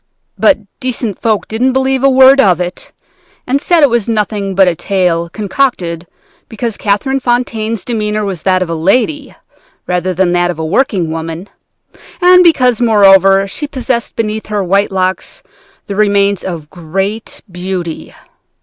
[0.35, 2.91] But decent folk didn't believe a word of it,
[3.45, 6.07] and said it was nothing but a tale concocted
[6.49, 9.35] because Catherine Fontaine's demeanor was that of a lady
[9.85, 11.49] rather than that of a working woman,
[12.19, 15.43] and because, moreover, she possessed beneath her white locks
[15.85, 18.11] the remains of great beauty.